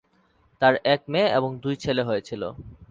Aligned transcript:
তার 0.61 0.73
এক 0.85 1.01
মেয়ে 1.07 1.33
এবং 1.37 1.49
দুই 1.63 1.75
ছেলে 1.83 2.01
হয়েছিল। 2.03 2.41